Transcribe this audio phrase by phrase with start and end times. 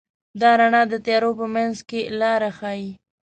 [0.41, 2.89] دا رڼا د تیارو په منځ کې لاره ښيي.